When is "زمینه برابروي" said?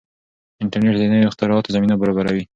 1.75-2.43